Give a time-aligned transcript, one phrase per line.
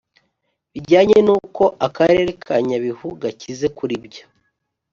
[0.73, 4.23] bijyanye n’uko akarere ka Nyabihu gakize kuri byo